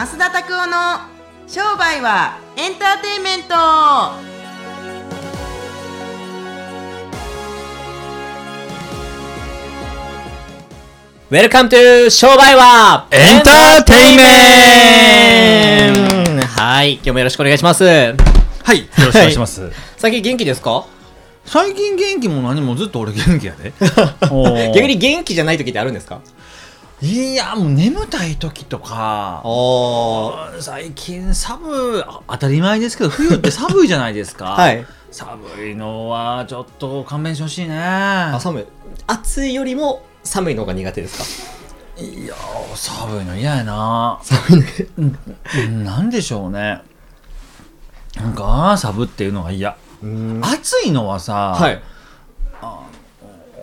[0.00, 1.00] 増田拓夫の
[1.46, 3.54] 商売はエンターテインメント。
[11.28, 16.46] Welcome to 商売はエンターテイメント。
[16.46, 17.84] はい、今日もよろしくお願いします。
[17.84, 18.14] は
[18.72, 19.70] い、よろしくお願いします。
[19.98, 20.86] 最近元気ですか？
[21.44, 23.74] 最近元気も何もずっと俺元気やで。
[24.74, 26.20] 逆に元気じゃない時ってあるんですか？
[27.02, 34.50] いや、もう眠たい時とか、お最近寒当たり前ですけど、冬って寒いじゃないですか。
[34.52, 34.84] はい。
[35.10, 37.78] 寒いのはちょっと勘弁してほしいね。
[37.80, 38.64] あ、寒い。
[39.06, 41.48] 暑いよりも寒いのが苦手です
[41.96, 42.02] か？
[42.02, 44.20] いやー、寒いの嫌やな。
[44.22, 44.66] 寒いね。
[44.98, 45.02] う
[45.68, 46.82] んなんでしょうね。
[48.16, 49.76] なんか、寒っていうのが嫌。
[50.42, 51.82] 暑いのはさ、はい。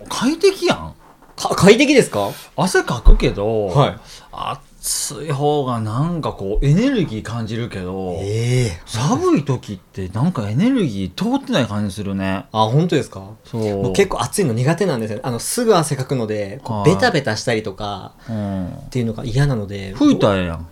[0.08, 0.94] 快適やん。
[1.38, 2.30] か快適ですか？
[2.56, 3.96] 汗かくけど、はい。
[4.32, 8.80] 暑い方がなんかこうエネルギー感じるけど、ええ。
[8.86, 12.46] 寒い時ってなんかエネルギー通ってない感じするね。
[12.52, 13.22] あ、本当ですか？
[13.44, 13.62] そう。
[13.82, 15.22] もう結構暑いの苦手なんですよね。
[15.24, 16.94] あの、すぐ汗かくので、こうはい。
[16.94, 18.66] ベタベタしたりとかうん。
[18.68, 19.94] っていうのが嫌なので。
[19.94, 20.66] 吹いたらええやん。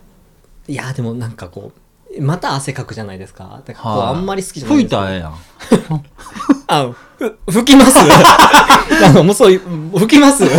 [0.68, 1.72] いや、でもなんかこ
[2.16, 3.60] う、また汗かくじゃないですか。
[3.66, 4.08] だからこう、はい。
[4.10, 5.00] あんまり好きじゃないんですよ。
[5.00, 6.04] 吹いたらええやん
[6.80, 7.98] あ、ふ、吹きます？
[7.98, 9.60] あの、もうそういう、
[9.98, 10.44] 吹きます？
[10.44, 10.50] ま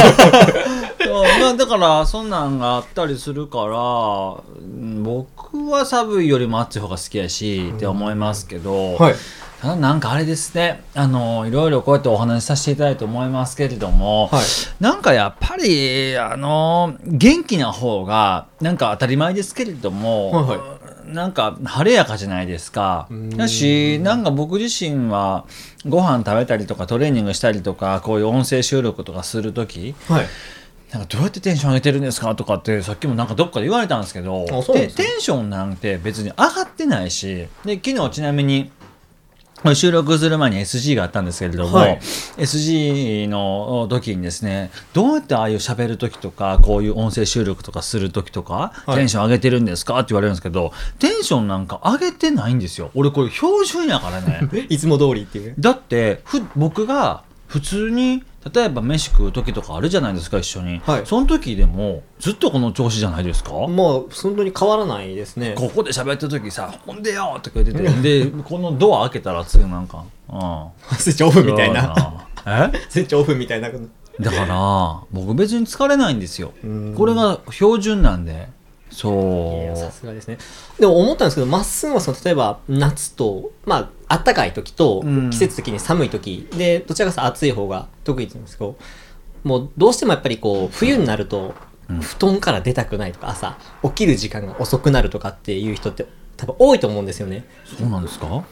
[1.49, 9.15] あだからそんなんがあったりするからうん僕は寒いよりも暑い方が好きやしって思いますけど、はい。
[9.61, 10.83] ただなんかあれですね。
[10.93, 14.43] あのいろいろこうやってお話しさせていただいて思いますけれども、はい。
[14.79, 20.76] なんかやっぱりあの元気な方がなんか当たり前ですけれども、はいは
[21.07, 23.07] なんか晴れやかじゃないですか。
[23.11, 23.29] ん。
[23.29, 25.45] だしなんか僕自身は
[25.87, 30.25] ご飯食べたりとかトレーニングしたりとかこういう音声収録とかする時はい。
[30.91, 34.87] なんかどうやってテンション上げてるんですかとかってさっきもなんかどっかで言われたんですけどですね。
[34.87, 38.71] テンションなんて別に上がってないしで昨日ちなみに
[39.73, 41.99] 収録する前に SG があったんですけれども、はい。
[42.37, 48.95] SG の時にですねどうやってああいう喋る時とかこういう音声収録とかする時とか、はい。
[48.97, 52.91] テンション上げてるんですかって言われるんですけどテンションなんか上げてないんですよ。
[52.95, 54.47] 俺これ標準やからね。
[54.69, 55.55] いつも通りっていう。
[55.59, 58.23] だってふ僕が普通に
[58.53, 65.53] 例えば飯食う時とかあるじゃないですか一緒に、はいその時でもずっとこの調子じゃないですか、もう、本当に変わらないですね。
[65.55, 72.27] ここで喋ってる時さ「ほんでよ!」って言っててでこのドア開けたら次なんか「うん」スイッチオフみたいな。
[72.45, 72.71] え？
[72.89, 73.69] スイッチオフみたいな。
[73.69, 78.49] だから僕別に疲れないんですようんこれが標準なんで
[78.89, 80.37] そいうやさすがですね。
[80.79, 88.77] でも思ったんですけど、まっすぐはその、例えば夏と、まあ、暖かい時とうん、季節的に寒い時、で、どちらかと暑い方が得意って言うんですけど、
[89.43, 91.53] もうどうしてもやっぱりこう、冬になると、
[92.01, 97.45] 布団から出たくないとか、朝、起きる時間が遅くなるとかっていう人って多分多いと思うんですよね。
[97.65, 98.43] そうなんですか？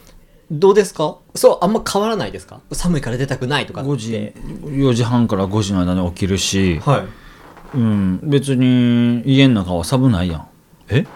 [0.50, 1.18] どうですか？
[1.34, 2.60] そう、あんま変わらないですか？
[2.72, 3.90] 寒いから出たくないとかって。
[3.90, 4.12] 5時
[4.64, 7.76] 4時半から5時の間に起きるし、はい。
[7.76, 10.48] うん、別に家の中は寒ないやん。
[10.88, 11.06] え？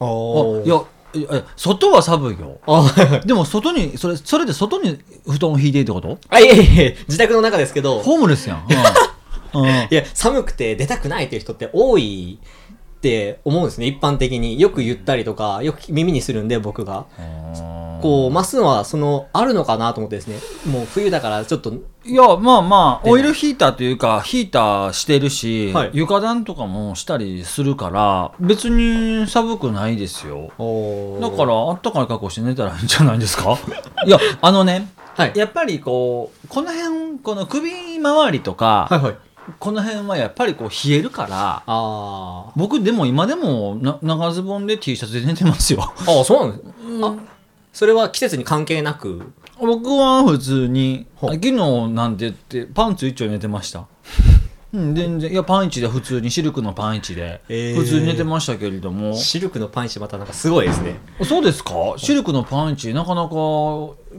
[0.00, 0.80] ああーいや
[1.56, 2.60] 外は寒いよ。
[3.24, 6.18] でも外にそれそれで外に布団を引いていいってこと？
[6.28, 8.66] あ、いえいえいえ、自宅の中ですけど、ホームレスやん、
[9.54, 9.62] うん。
[9.62, 9.68] うん。
[9.90, 12.38] いや、寒くて出たくないっていう人って多い
[12.98, 14.58] って思うんですね、一般的に。
[14.60, 17.04] よく言ったりとか、よく耳にするんで、僕が。
[18.02, 20.36] こう、マスは、その、あるのかなと思ってですね、
[20.70, 21.72] もう冬だからちょっと、
[22.04, 30.50] いやまあまあでオイルヒーターというかヒーターしてるし、はい床暖とかもしたりするから別に寒くないですよ
[31.20, 33.58] だからあったかい格好して寝たらいいんじゃないですか？
[34.06, 35.32] いやあのねはい。
[35.34, 39.16] やっぱりこうこの辺この首周りとか、はいはい。
[39.58, 45.80] この辺はやっぱりこう冷えるからあ僕でも今でもな長ズボンで T シャツで寝てますよ。
[45.80, 46.02] ー。
[46.10, 46.70] あー、そうなんです。
[47.04, 47.14] あ、
[47.72, 51.52] それは季節に関係なく、僕は普通に昨日
[51.88, 53.86] なんて言ってパンツ一丁寝てました。
[54.74, 55.32] うん全然。
[55.32, 57.76] いやパンイチで普通にシルクのパンイチでえー。
[57.76, 60.96] 普通に寝てましたけれども、シルクのパンチまたなんかすごいですね。
[61.24, 61.72] そうですか？
[61.96, 63.30] シルクのパンイチなかなか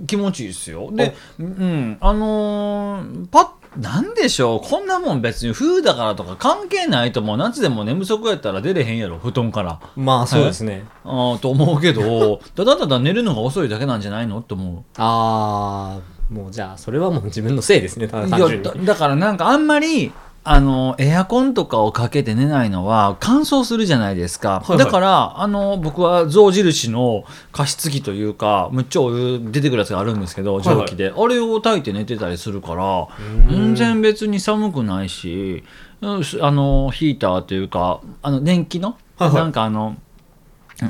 [0.08, 0.90] 気持ちいいですよ。
[0.92, 3.48] でうんあのーパッ
[3.80, 4.68] なんでしょう？
[4.68, 7.38] こんなもん別に冬だからとか関係ないと思う。
[7.38, 9.18] 夏でも寝不足やったら出れへんやろ。
[9.20, 9.80] 布団から。
[9.96, 10.84] まあ、そうですね。
[11.06, 12.42] あーと思うけど。
[12.56, 14.40] ただただ寝るのが遅いだけなんじゃないの？
[14.40, 14.84] って思う。
[14.98, 18.64] あー、もうじゃあ、それはもう自分のせいですね、ただ単純に。
[18.64, 18.74] だ。
[18.76, 20.12] だからなんかあんまり
[20.44, 24.78] あのエアコンとかをかけて寝ないのは乾燥するじゃないですか、はいはい。
[24.80, 33.08] だからあの僕は象印の加湿器というかむっちゃお湯出てくるやつがあるんですけど蒸気で、あれを炊いて寝てたりするから
[33.50, 35.64] 全然別に寒くないし
[36.02, 39.36] うんあのヒーターというかあの電気の、はいはい。
[39.36, 39.98] なんかあの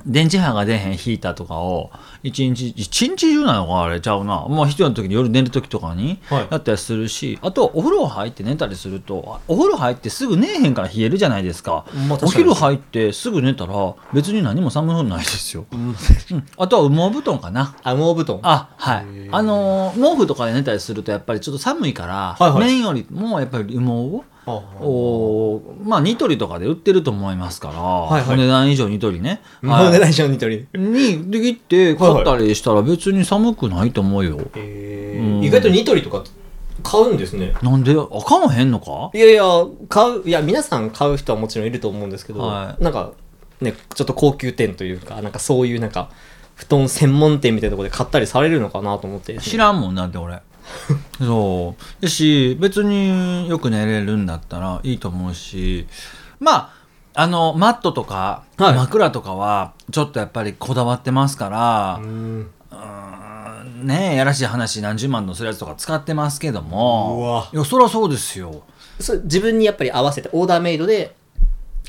[0.05, 1.91] 電磁波が出へんヒーターとかを
[2.23, 4.45] 一日一日中なのかあれちゃうな。
[4.49, 6.47] まあ一人の時に夜寝る時とかにはい。
[6.51, 12.25] やったりするし、あとお風呂入って寝たりするとお風呂入ってすぐ寝えへんから冷えるじゃないですか、まあ確かに。
[12.25, 15.95] お昼入ってすぐ寝たら別に何も寒くないですよ、うん。
[16.57, 17.75] あとは羽毛布団かな。
[17.83, 18.39] あ羽毛布団。
[18.43, 19.05] あはい。
[19.31, 22.59] あのー毛布とかで寝たりするとやっぱりちょっと寒いから、はいはい。
[22.61, 28.33] 綿よりもやっぱり羽毛をあおまあニトリとかで売ってると思いますから、はいはい。
[28.35, 29.91] お値段以上ニトリね、はい。
[29.91, 30.67] 値段一緒にニトリ。
[30.73, 35.43] にできて買ったりしたら別に寒くないと思うよ、うん。
[35.43, 36.23] 意外とニトリとか
[36.83, 37.53] 買うんですね。
[37.61, 37.91] なんで？
[37.91, 39.11] あかんへんのか？
[39.13, 39.43] いやいや
[39.89, 42.83] 買ういや皆さん買う人はもちろんいると思うんですけど、はい。
[42.83, 43.11] なんか
[43.61, 46.09] ねちょっと高級店というかなんかそういうなんか
[46.55, 49.37] 布団専門店みたいなところで買ったりされるのかなと思って。
[49.39, 50.41] 知らんもんなんて俺
[51.19, 52.03] そう。
[52.03, 55.87] だし別によく寝れるんだったらいいと思うし
[56.39, 56.73] ま
[57.13, 58.75] ああのマットとか、はい。
[58.75, 62.49] 枕とかはちょっとやっぱりこだわってますから、うん。
[63.83, 67.49] ねえやらしい話何十万のするやつとか使ってますけどうもわ。
[67.51, 68.63] いやそりゃそうですよ。
[68.99, 71.15] それ自分にやっぱり合わせてオーダーメイドで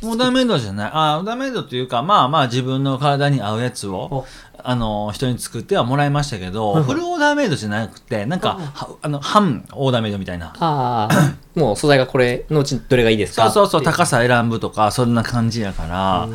[0.02, 0.90] オーダーメイドじゃない。
[0.92, 4.26] あオーダーメイドっていうかまあまあ自分の体に合うやつをお。
[4.62, 10.54] あの人に作ってはもらいましたけど、フルオーダーメイドじゃなくてなんかはあの半オーダーメイドみたいな。
[10.58, 13.50] ああもう素材がこれのうちどれがいいですか？
[13.50, 16.28] そうそうそう高さ選ぶとかそんな感じやから。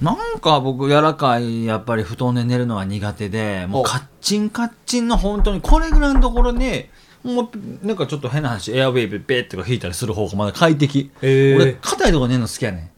[0.00, 3.84] なんか僕柔らかいやっぱり布団で寝るのが苦手でもうお。
[3.84, 6.86] カッチンカッチンの本当にこれぐらいのところに
[7.22, 11.56] もうなんかちょっと変な話エアウェーブベーってか引いたりする方がまだ快適、へー。
[11.56, 12.80] 俺硬いとこ寝るの好きやねん。
[12.80, 12.91] あ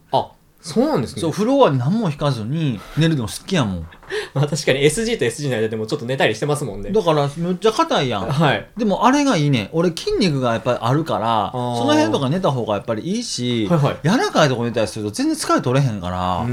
[0.65, 1.21] そうなんですね。
[1.21, 3.87] そうフロアに何も引かずに寝るの好きやもん。
[4.33, 6.91] まあ確かに SG と SG の間でもちょっと寝たりしてますもんね。
[6.91, 8.29] だからめっちゃ硬いやん。
[8.31, 8.67] はい。
[8.75, 9.69] でもあれがいいね。
[9.73, 13.97] 俺筋肉がやっぱりあるからその辺とか寝た方がやっぱりいいし、はいはい。
[14.03, 16.47] 柔らかいとこ寝たりすると全然疲れ取れへんから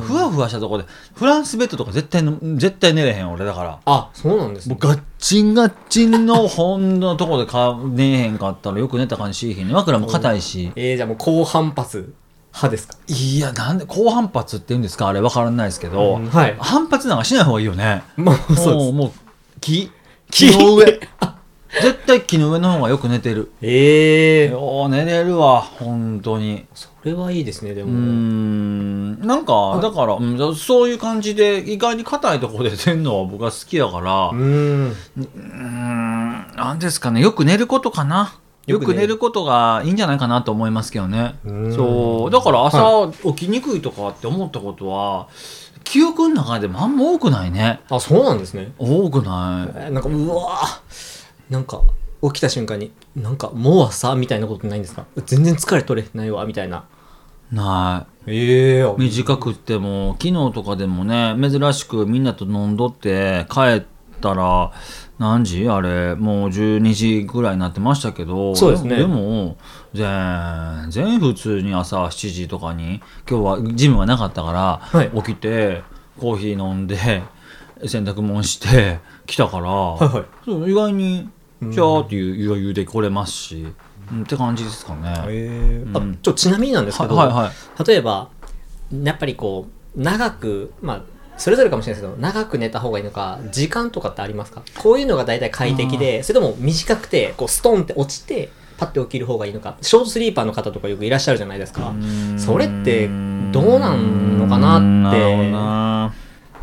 [0.00, 0.84] ふわふわしたとこで
[1.14, 3.80] フランスベッドとか絶対の絶対寝れへん俺だから。
[3.86, 4.76] あそうなんですね。
[4.76, 9.74] もうガッチンガッチンの本のとこでか寝えへんかったらよく寝た感じしいひんね。
[9.74, 10.70] 枕も硬いし。
[10.76, 12.14] えー、じゃあもう高反発
[12.52, 12.96] 派ですか？
[13.06, 15.08] いやなんで高反発って言うんですか？
[15.08, 16.26] あれ分からないですけど、うん。
[16.28, 16.56] はい。
[16.58, 18.02] 反発なんかしない方がいいよね。
[18.16, 19.12] まあそうもうもう
[19.60, 19.90] 木
[20.30, 20.46] 木。
[20.58, 21.00] の上。
[21.82, 23.52] 絶対木の上の方がよく寝てる。
[23.60, 24.48] ええ。
[24.48, 26.64] ー、よう寝れるわ本当に。
[26.74, 27.90] それはいいですねでも。
[27.92, 29.20] ん。
[29.20, 30.56] なんかだから、うん。
[30.56, 34.28] そういう感じで意外に硬いところで寝るのは僕は好きやから。
[34.28, 34.90] うーん。
[34.90, 36.56] うーん。
[36.56, 38.32] なんですかねよく寝ることかな
[38.68, 41.34] よよく寝ることがいいんじゃないかなと思いますけどね。
[41.44, 41.74] うん。
[41.74, 42.30] そう。
[42.30, 45.28] だから朝起きにくいとかって思ったことは、
[45.84, 47.80] 記憶の中でもあんま多くないね。
[47.88, 48.72] あそうなんですね。
[48.78, 49.72] 多くない。
[49.74, 51.52] えーなんかうわー。
[51.52, 51.80] なんか
[52.22, 55.06] 起きた瞬間になんかもう朝みたいなことないんですか？
[55.24, 56.84] 全然疲れ取れないわみたいな。
[57.50, 58.30] ない。
[58.30, 63.82] ええ短くっても昨日とかでもね珍しくみんなと飲んどって帰っ
[64.18, 64.72] たら
[65.18, 65.68] 何時？
[65.68, 68.96] あれもう12時ぐらいになってましたけどそうですね。
[68.96, 69.56] でも
[69.94, 75.10] 全然普通に朝7時とかに今日はジムがなかったから、はい。
[75.10, 75.82] 起きて
[76.20, 80.24] コーヒー飲んで洗濯物して来たから、はいはい。
[80.44, 81.28] そう意外に
[81.60, 83.66] シャーっていう余裕で来れますし、
[84.12, 85.14] うんって感じですかね。
[85.26, 85.98] えー。
[85.98, 86.12] うん。
[86.12, 87.84] あちょちなみになんですけど、はいはいはい。
[87.86, 88.30] 例えば
[89.02, 91.02] やっぱりこう長くまあ
[91.38, 94.62] それぞれかもしれないですけど長く寝た方がいいのか時間とかってありますか？
[94.76, 99.76] こういうのが大体快適でそれとも短くてこうストンって落ちてパッて起きる方がいいのか？
[99.80, 101.94] ショートスリーパーの方とかよくいらっしゃるじゃないですか。
[102.36, 103.08] それって
[103.52, 104.78] どうなんのかな
[105.08, 105.18] って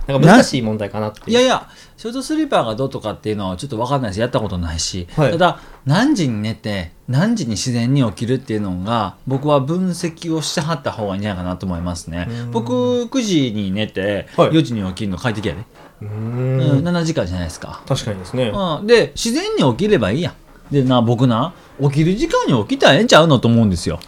[0.07, 5.31] なんか難しい問題かなっていやいやショートスリーパーがどうとかっていうのはちょっと分かんないしやったことないし、はい。
[5.31, 12.27] ただ何時に寝て何時に自然に起きるっていうのが僕は分析をしてはった方がいいんじゃないかなと思いますね。
[12.29, 12.51] うん。
[12.51, 12.73] 僕
[13.05, 14.49] 9時に寝てはい。
[14.49, 15.61] 4時に起きるの快適やで、
[16.01, 18.51] うーうんん7時間じゃないですか、確かにですね。
[18.53, 20.33] うん、で自然に起きればいいやん。
[20.71, 23.99] でな僕な起きる時間に起きたらええんちゃうのと思うんですよ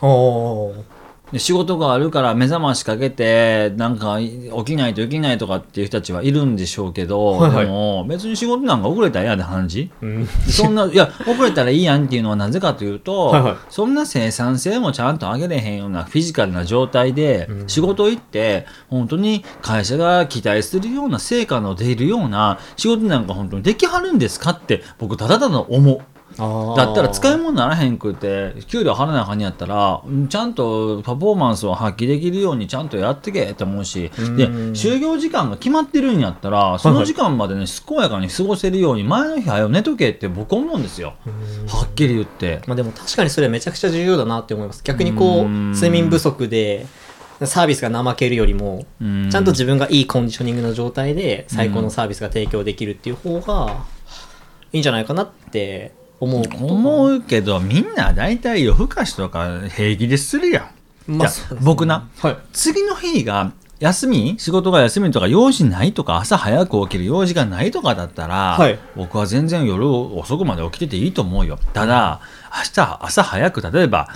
[1.31, 7.65] で仕事があるから目覚ましかけてなんか起きないといけないとかっていう人たちはいるんでしょうけど、はいはい。
[7.65, 10.27] でも別に仕事なんか遅れたら嫌で話うん。
[10.27, 13.55] そんないや遅れたらいいやんっていうのはなぜかというとはいはい。
[13.69, 17.67] そんな生産性もちゃんと上げれへんようなフィジカルな状態でうん。
[17.67, 25.99] 仕事行って本当に会社が期待するような成果の出るような仕事なんか本当にできはるんですかって僕ただただ思う。
[26.37, 34.37] だったら使い物物にならへんくて給料払わなあかんやったらうんちゃんとパフォーマンスを発揮できるようにちゃんとやってけって思うしうん。
[34.37, 41.15] で就業時間が決まってるんやったらその時間までね健やかに過ごせるように前の日早よ寝とけって僕思うんですよ。
[41.67, 42.61] はっきり言って。
[42.67, 44.81] まあでも確かにそれはめちゃくちゃ重要だなって思います。
[44.83, 45.71] 逆にこううん。
[45.71, 46.85] 睡眠不足で
[47.43, 49.29] サービスが怠けるよりも、うん。
[49.29, 53.85] ちゃんと自分がいいコンディショニングの状態で最高のサービスが提供できるっていう方が
[54.73, 60.71] いいんじゃないかなって思う思うけどみんな大体夜更かしとか平気でするや
[61.07, 61.59] ん、まあそうですね。
[61.63, 62.09] 僕な。
[62.19, 62.37] はい。
[62.53, 68.79] 次の日が休み仕事が休みとか用事ないとか朝早く起きる用事がないとかだったら、はい。
[68.95, 71.59] 僕は全然夜遅くまで起きてていいと思うよ。
[71.73, 72.19] ただ
[72.51, 74.09] 明日朝早く例えば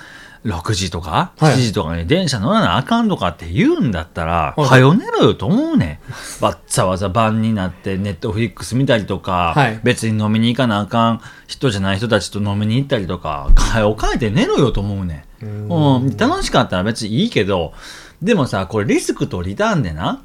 [0.46, 1.56] 6時とかはい。
[1.56, 6.00] 7時とかに電車乗らなあかんとかって言うんだったら、はよ寝ろよと思うね。
[6.42, 9.80] んわっざわざ晩になってネットフリックス見たりとか、はい。
[9.84, 15.26] 別に飲みに行かなあかん人じゃない人たちと飲みに行ったりとかはよ帰って寝ろよと思うね。
[15.44, 15.68] ん。
[15.68, 17.74] うん、楽しかったら別にいいけど、
[18.22, 20.22] でもさ、これリスクとリターンでな、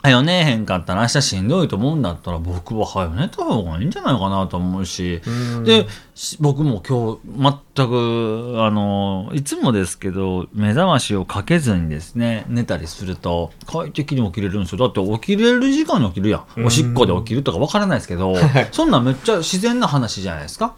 [0.00, 5.20] はよ寝えへんかったら明日しんどいと思うんだったら僕ははよ寝た方がいいんじゃないかなと思うし、
[5.64, 14.78] で、し僕も今日全く、あの、いつもですけど、目覚ましをかけずにですね、寝たりすると快適に起きれるんですよ。
[14.78, 16.64] だって起きれる時間に起きるやん。
[16.64, 18.36] おしっこで起きるとかわからないですけど、
[18.70, 20.76] そんなんめっちゃ自然な話じゃないですか。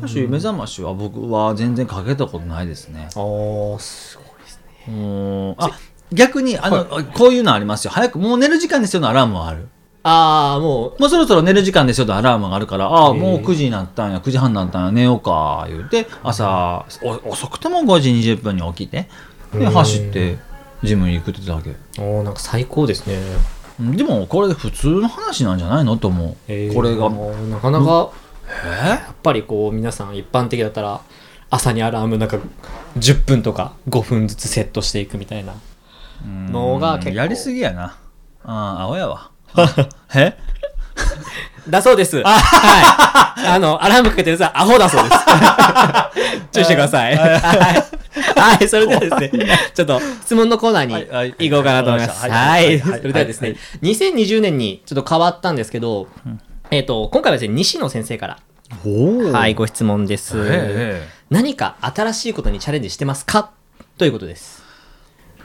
[0.00, 3.08] だし目覚ましは僕は全然かけたことないですね。
[3.14, 5.70] あーすごいですねうんあ
[6.12, 7.90] 逆にあの、こういうのありますよ。
[7.90, 9.68] 早くもう寝る時間ですよのアラームはある。
[10.04, 11.00] ああもう。
[11.00, 19.08] もうそろそろ寝る時間ですよのアラームがあるからああもう9時になったんや9時半になったんや寝ようか言うて朝お遅くても5時20分に起きて
[19.52, 20.38] で走って
[20.82, 21.76] ジムに行くってだけ。
[22.00, 23.16] おーなんか最高ですね。
[23.80, 25.96] うんでもこれ普通の話なんじゃないの？
[25.96, 26.74] と思う、えー。
[26.74, 27.08] これが。
[27.08, 28.10] もうなかなか
[28.84, 28.88] え？
[28.88, 31.00] やっぱりこう皆さん一般的だったら
[31.48, 32.38] 朝にアラームなんか
[32.98, 35.54] 10分とか5分ずつセットしていくみたいな
[36.26, 37.16] のが結構。
[37.16, 37.96] やりすぎやな。
[38.44, 39.30] ああ青やわ。
[40.14, 40.36] え？
[41.68, 42.16] だそうです。
[42.16, 43.46] はい。
[43.46, 45.20] あの、アラームかけてるさ、アホだそうです。
[46.52, 47.16] 注意してください。
[47.16, 47.40] はい。
[48.40, 52.28] はい、それではですね、ちょっと質問のコーナーに行こうかなと思います。
[52.28, 56.08] はいそれではですね、2020年にちょっと変わったんですけど、
[56.70, 58.38] えっと、今回はですね、西野先生から、
[59.32, 60.36] はい、ご質問です。
[60.36, 63.52] ええ何か新しいことにチャレンジしてますか？
[63.96, 64.61] ということです。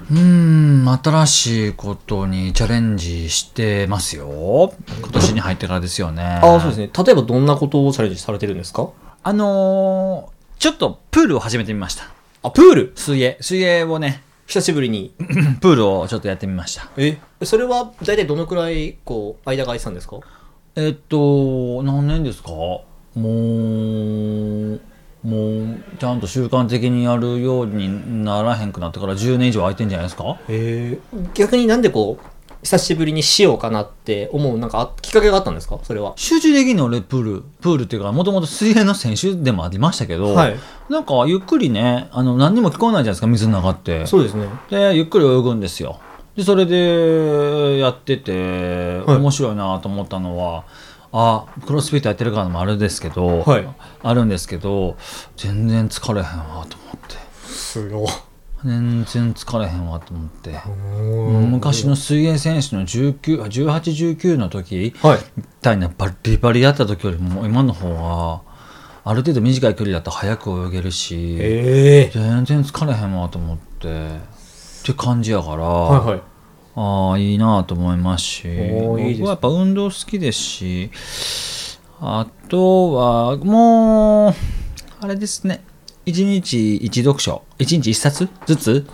[0.10, 4.74] うーん、新しいことにチャレンジしてますよ。
[5.02, 6.24] 今年に入ってからですよね。
[6.24, 6.90] ああ、そうですね。
[7.06, 8.90] 例えばどんなことをチャレンジされてるんですか？
[9.24, 12.06] あのーちょっとプールを始めてみました。
[12.42, 12.94] あ、プール？
[12.96, 13.38] 水泳。
[13.42, 15.14] 水泳をね、久しぶりに。
[15.62, 16.90] プールをちょっとやってみました。
[16.98, 20.18] えそれは大体どのくらい、こう、間が空いてたんですか？
[20.76, 22.50] えっと、何年ですか？
[22.50, 22.86] も
[23.16, 30.38] う、ゃんと習慣的にやるようにならへんくなってから10年以上空いてんじゃないですか？
[30.48, 31.00] へえ
[31.34, 32.26] 逆になんでこう
[32.64, 35.80] 久しぶりにしようかなって思うなんかあきっかけがあったんですか？
[35.84, 36.14] それは。
[36.16, 40.56] 集中できんの俺プールプールっていうかもともと水泳の選手でもありましたけど、はい。
[40.90, 44.06] なんかゆっくりねあの何にも聞こえないじゃないですか水の中って。
[44.08, 44.48] そうですね。
[44.70, 46.00] でゆっくり泳ぐんですよ。
[46.36, 49.18] でそれでやっててはい。
[49.18, 50.66] 面白いなと思ったのは、
[51.12, 53.68] あクロスフィットやってるからもあるんですけど、はい。
[54.04, 54.98] あるんですけど
[55.36, 57.16] 全然疲れへんわと思って。
[57.48, 58.08] すごい。
[58.66, 60.60] 全然疲れへんわと思って。
[61.50, 65.20] 昔の水泳選手の1819の時はい。
[65.38, 68.42] みたいなバリバリやった時よりも今の方が
[69.04, 72.12] ある程度短い距離だったら早く泳げるしええ。
[72.14, 73.68] 全然疲れへんわと思って。
[74.18, 76.22] って感じやから、はいはい
[76.80, 78.48] ああいいなと思いますし。
[78.48, 80.92] 僕はやっぱ運動好きですし
[82.00, 84.34] あとはもう
[85.02, 85.64] あれですね。
[86.06, 87.42] 一日一読書。
[87.58, 88.86] 一日一冊ずつ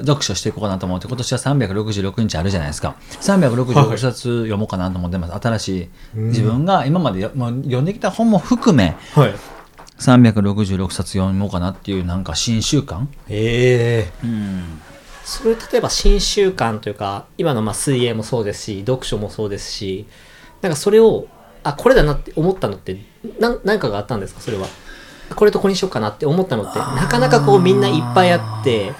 [0.00, 2.96] 読書していこうかなと思って今年は366日あるじゃないですか。
[3.20, 9.34] 366冊読もうかなと思ってます、新しい自分が今までよもう読んできた本も含めはい。
[10.00, 13.06] 366冊読もうかなっていうなんか新習慣。
[13.28, 14.80] ええうん
[15.28, 20.06] それ例えば新習慣というか今のまあ水泳もそうですし読書もそうですし
[20.62, 21.26] なんかそれを
[21.64, 22.96] あこれだなって思ったのって
[23.38, 24.40] 何かがあったんですか？
[24.40, 24.66] それは。
[25.36, 28.94] これとこれにしようかなって思ったのってなかなかこうみんないっぱいあって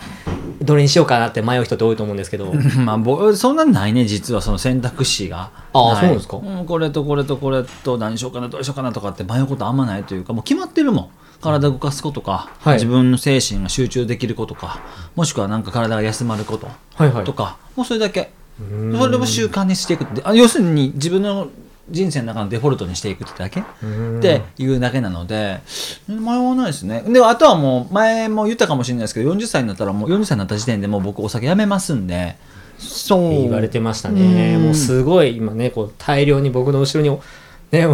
[0.60, 2.52] どれにしようかなって迷う人って多いと思うんですけど。
[2.84, 5.50] まあ、僕そんなないね実はその選択肢が。
[5.72, 6.36] ああそうですか？
[6.36, 11.08] んこれとこれとこれと何しようかなどうしようかなとかって迷うことあんまないというかもう決まってるもん
[11.40, 12.74] 体動かすことか、はい。
[12.74, 14.80] 自分の精神が集中できることか
[15.14, 17.24] もしくはなんか体が休まることはいはい。
[17.24, 18.30] とか、もうそれだけ。
[18.58, 21.48] それを習慣にしていくってあ要するに自分の
[21.90, 23.64] 人生の中のデフォルトにしていくってだけっ
[24.20, 25.60] ていうだけなので
[26.08, 27.02] 迷わないですね。
[27.06, 32.36] であとはもう前も言ったかもしれないですけど40歳になったらもう40歳になった時点でもう僕お酒やめますんで。
[32.78, 34.54] そう言われてましたね。
[34.54, 34.64] うん。
[34.66, 37.18] もうすごい今ねこう大量に僕の後ろに
[37.72, 37.86] ね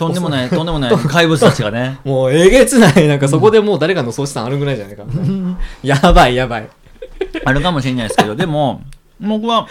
[0.00, 1.98] とんでもないとんでもない怪物たちがね。
[2.04, 5.04] もうえげつないなんかそこでもう誰かの総資産あるぐらいじゃないか、
[5.82, 6.68] やばいやばい。
[7.44, 8.82] あるかもしれないですけど、でも、
[9.20, 9.68] 僕は、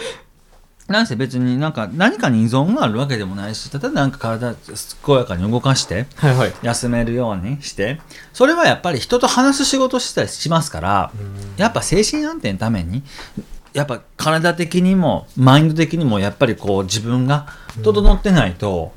[0.86, 6.52] なんせ別になんか何かに依存があるわけでもないし、ただなんか体健やかに動かして、はいはい。
[6.62, 8.00] 休めるようにして、
[8.32, 11.12] それはやっぱり人と話す仕事したりしますから、
[11.56, 13.02] やっぱ精神安定のために、
[13.72, 17.46] やっぱ体的にもマインド的にもやっぱりこう自分が
[17.82, 18.92] 整ってないと、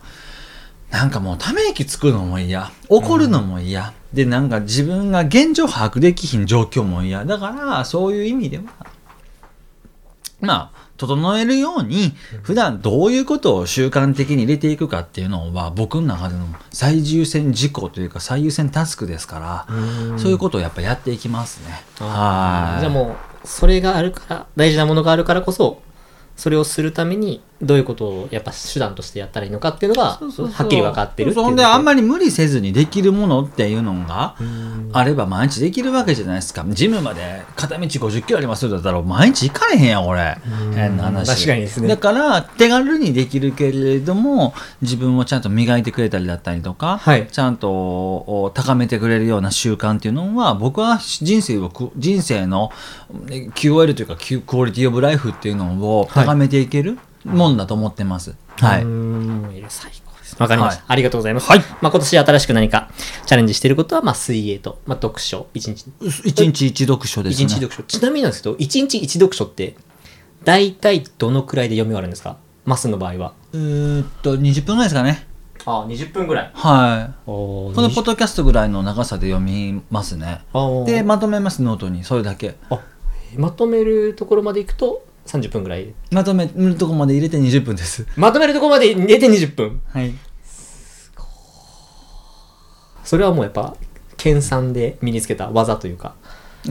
[0.94, 7.26] なんかもうため息つくのも嫌、怒るのも嫌、でなんか自分が現状把握できひん状況も嫌。
[7.26, 8.64] だからそういう意味では、
[10.40, 21.84] まあ、整えるように、普段どういうことを習慣的に入れていくかっていうのは、僕の中での最優先事項というか、最優先タスクですから、そういうことをやっぱやっていきますね。
[21.98, 22.80] はい。
[22.82, 25.82] じゃあもう、それがあるから、大事なものがあるからこそ、
[26.36, 32.02] それをするために、どういうことをやっぱ手段としてやったらいいのかっていうのが、はっきり分かってるっていうそんで、あんまり。
[32.02, 34.36] り無理せずにできるものっていうのが
[34.92, 36.66] あれば毎日できるわけじゃないですか。
[36.68, 40.38] ジムまで片道50キロありますよだったら毎日行かれへんやん、これ。
[40.76, 41.28] 変な話。
[41.28, 52.72] 確かにですねだから、手軽にできるけれども、自分をちゃんと磨いてくれたりだったりとか、はいちゃんとお高めてくれるような習慣っていうのは、僕は人生をく、人生の
[53.30, 58.36] え QOL というか、Q- クオリティオブライフっていうのを高めていけるもんだと思ってます。
[58.58, 58.82] はい。
[59.70, 60.36] 最高です。
[60.40, 61.50] わかりました、はいありがとうございます。
[61.50, 62.90] はいまあ今年新しく何か
[63.26, 65.86] チャレンジしていることは、まあ水泳と、まあ読書、一日、
[66.26, 67.46] 一日一読書ですね。
[67.46, 67.84] 一日読書。
[67.84, 69.76] ちなみになんですけど、一日一読書って、
[70.44, 72.38] 大体どのくらいで読み終わるんですか？
[72.66, 73.34] マスの場合は。
[73.54, 75.28] えーっと、20分ぐらいですかね。
[75.66, 76.52] ああ、20分ぐらい。
[76.54, 77.14] はい。
[77.26, 80.42] ここのポッドキャストぐらいの長さで読みますね。
[80.86, 82.04] で、で、まとめます、ノートに。
[82.04, 82.56] それだけ。
[82.70, 82.80] あ
[83.38, 85.94] まとめるところまで行くと30分ぐらい。
[86.12, 88.06] まとめるとこまで入れて20分です。
[88.16, 89.82] まとめるところまで入れて20分。
[89.88, 90.14] はい。
[93.04, 93.76] それはもうやっぱ、
[94.18, 96.16] 研鑽で身につけた技というか。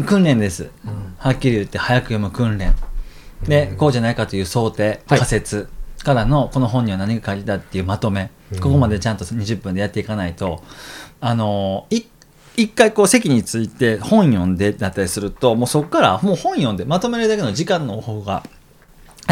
[0.06, 0.70] 訓練です。
[1.18, 2.74] はっきり言って、早く読む訓練。
[3.46, 5.68] で、こうじゃないかという想定、はい仮説
[6.02, 8.30] からの、この本には何が書いてたっていうまとめ。
[8.60, 10.62] ここまでちゃんと20分でやっていかないと、
[11.20, 12.02] あの、い
[12.56, 18.42] 一回こう席について本読んでだったりすると、もうそこからもう本読んでまとめるだけの時間の方が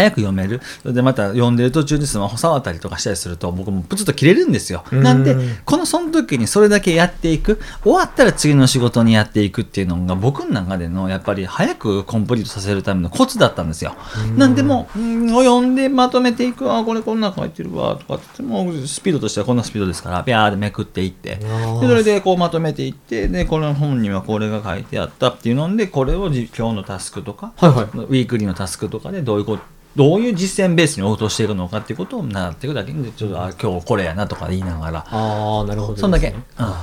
[0.00, 0.60] 早く読める。
[0.82, 4.84] それでまた読んでる途中にスマホ触ったりとかしたりすると僕もプツッと切れるんですよ。
[4.90, 7.60] うんなんで、このその時にそれだけやっていく。
[7.82, 13.94] 終わったら次の仕事にやっていくっていうのが僕の中でのやっぱり早くコンプリートさせるためのコツだったんですよ。
[14.36, 16.72] なんでもう、うん読んでまとめていく。
[16.72, 17.96] あ、これこんなん書いてるわ。
[17.96, 21.36] とかって、もうスピードとしてはこんなスピードですから、ビャーでめくっていって。
[21.36, 27.84] でーそれでこうまとめていって、で、この本にはこれが書いてあったっていうので、これをじ今日のタスクとか、はいはい。
[27.84, 29.62] ウィークリーのタスクとかでどういうこと
[29.96, 36.74] どういう実践ベースに応答していくのかっていうことを習っていくだけでちょっとあ今日これやなとか言いながらああ、なるほどね、そんだけ、わうん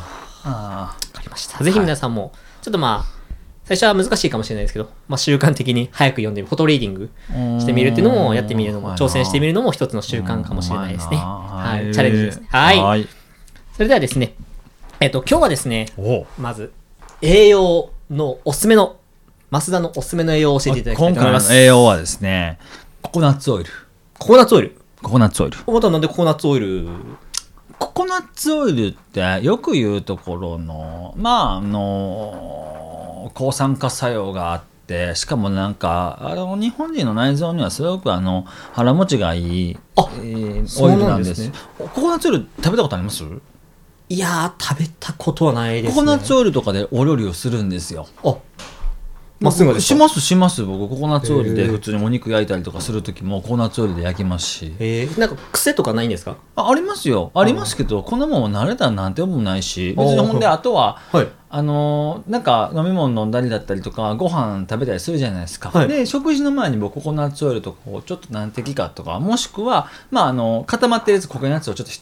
[0.43, 1.63] あかりました。
[1.63, 3.17] ぜひ皆さんも、ちょっとまあ、
[3.65, 11.17] 最初は難しいかもしれないですけど、まあ、習慣的に早く読んでみる、フォトリーディングーしてみるっていうのも、やってみるのも、うん挑戦してみるのも一つの習慣かもしれないですね。
[11.17, 11.93] うんはい。
[11.93, 12.47] チャレンジですね。
[12.49, 12.81] はい。
[12.81, 13.07] はい
[13.77, 14.33] それではですね、
[14.99, 16.73] えっと、今日はですね、おまず、
[17.21, 18.95] 栄養のおすすめの、
[19.51, 21.53] 増田のおすすめの栄養を教えていただきたい今回のと思います。
[21.53, 22.57] 栄養はですね
[23.07, 23.71] ココナッツオイル
[24.19, 24.75] ココナッツオイル。
[25.01, 26.89] ココナッツオイルまたなんでココナッツオイル？
[27.79, 38.43] ココナッツオイルってよく言うところのまああの抗酸化作用があってしかもなんかあの日本人の内臓にはすごくあの
[38.73, 41.47] 腹持ちがいいあえーオイルなんんです。
[41.47, 43.23] ねココナッツオイル食べたことあります？
[44.09, 45.95] いやー、食べたことはないですね。
[45.95, 48.07] ココナッツオイルとかでお料理をするんですよ。
[48.25, 48.35] あ、
[49.39, 50.89] まっすぐしますします僕。
[50.89, 54.75] ココナッツオイルで普通にお肉焼いたりとかする時もココナッツオイルで焼きますし。
[54.79, 56.37] えー、なんか癖とかないんですか？
[56.55, 57.31] あありますよ。
[57.35, 59.93] ありますけどこんなもん慣れたらなんてもないし。
[59.97, 61.27] 別にほんであとははい。
[61.49, 65.87] あのーなんか飲み物飲んだりだったりとかご飯食べたりするじゃないですか、はい。
[65.87, 71.93] で食事の前に僕ココナッツオイルとかをちょっと何滴かとかもしくは、まあ、あの固まってるやつココナッツをちょっと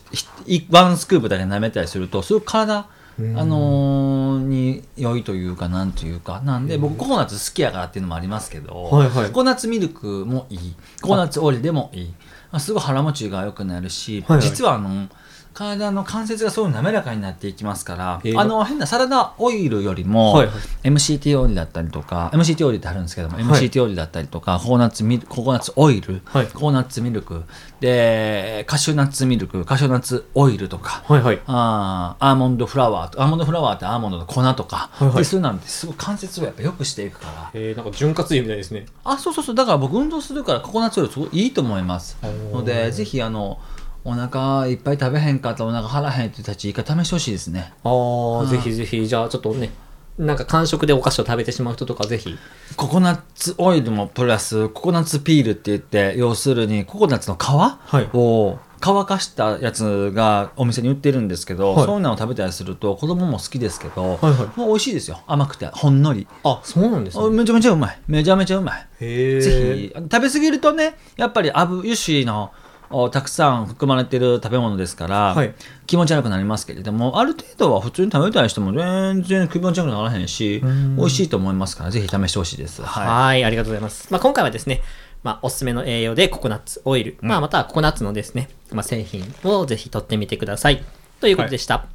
[0.75, 6.41] ワンスクープだけ舐めたりするとすごく体あのーに良いというかなんというか。
[6.41, 9.27] なんで僕ココナッツ好きやからっていうのもありますけど、はいはい。
[9.27, 10.75] ココナッツミルクもいい。
[11.01, 12.13] ココナッツオイルでもいい。
[12.51, 14.47] あすごい腹持ちが良くなるし、はいはい。
[14.47, 15.07] 実はあの
[15.55, 18.31] 体の関節がすごい滑らかになっていきますから、え。
[18.31, 20.89] ーあの変なサラダオイルよりも、はいはい。
[20.89, 23.45] MCT オイルだったりとか MCT オイルってあるんですけども、はい。
[23.45, 26.47] MCT オイルだったりとかココナッツミルココナッツオイル、はい。
[26.47, 27.43] ココナッツミルク
[27.79, 31.41] でカシューナッツミルクカシューナッツオイルとか、はいはい。
[31.47, 35.23] あーアーモンドフラワーとアーモンドフラワーってアーモンドの粉とか、はいはい。
[35.23, 37.51] ういうのってすごい関節をやっぱ良くしていくから。
[37.53, 38.87] えー、なんか潤滑油みたいですね。
[39.05, 39.55] あそうそうそう。
[39.55, 42.17] だから僕運動するからココナッツオイルすごいいいと思います。
[42.51, 43.59] のでぜひあの
[44.05, 47.73] お腹いっぱい食べへんかったらお腹腹へんって人たち一回試してほしいですね。
[47.83, 48.47] ああ、い。
[48.47, 49.71] ぜひぜひ、じゃあちょっとね、
[50.17, 52.37] なんか間食でお菓子を食べてしまう人とかぜひ。
[52.77, 58.09] ココナッツオイルもプラスココナッツピールって言って要するにココナッツの皮い。
[58.13, 61.85] を乾かしたやつがお店に売ってるんですけど、はい。
[61.85, 64.59] そういうのを食べたりすると子供も好きですけど、はいはい。
[64.59, 65.19] もう美味しいですよ。
[65.25, 67.25] 甘くてほんのり、あ、そうなんですね。
[67.25, 67.99] あめちゃめちゃうまい。
[68.07, 68.87] めちゃめちゃうまい。
[69.01, 72.64] へぜひ食べ過ぎるとねやっぱり油脂のお
[73.11, 75.53] たくさん含まれてる食べ物ですから、はい
[75.87, 80.59] 気持ち悪くなりますけれどもある程度は普通に食べたい人も全然気持ち悪くならへんし
[80.97, 82.81] 美味しいと思いますからぜひ試してほしいです。
[82.81, 84.07] はいはい、ありがとうございます。
[84.11, 84.81] まあ、今回はですね、
[85.21, 90.83] まあ、おすすめの栄養でココナッツオイル、まあ、またはココナッツのですね、まあ、製品をぜひ取ってみてください。
[91.19, 91.85] ということでした。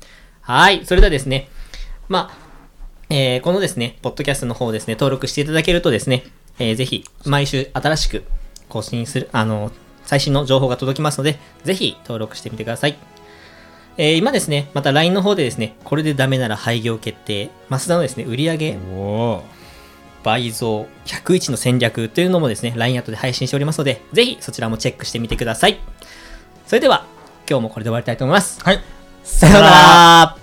[0.40, 1.48] はい、それではですね、
[2.08, 2.38] まあ、
[3.08, 6.24] えーこのですね、ポッドキャストの方をですね、登録していただけるとですね、
[6.58, 8.24] えーぜひ、毎週新しく
[8.68, 9.72] 更新する、あの、
[10.10, 12.98] 最新の情報が届きますので、ぜひ登録してみてください。
[13.96, 19.42] えー今ですね、また LINE の方でですね、これでダメなら廃業決定、マスダのですね、売上おー
[20.24, 25.78] 倍増101の戦略というのもですね、LINE アットで配信しておりますので、ぜひそちらもチェックしてみてください。
[26.66, 27.06] それでは、
[27.48, 28.60] 今日もこれで終わりたいと思います。
[28.64, 28.80] はい
[29.22, 30.39] さようなら